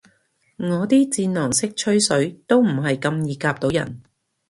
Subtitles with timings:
[0.57, 4.01] 我啲戰狼式吹水都唔係咁易夾到人